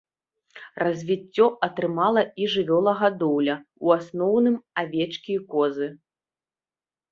Развіццё 0.85 1.45
атрымала 1.67 2.23
і 2.45 2.47
жывёлагадоўля, 2.55 3.55
у 3.89 3.95
асноўным 3.99 4.59
авечкі 4.87 5.39
і 5.39 5.45
козы. 5.55 5.93